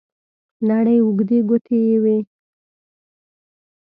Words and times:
نرۍ 0.67 0.97
اوږدې 1.03 1.39
ګوتې 1.49 1.77
یې 1.87 1.97
وې. 2.03 2.17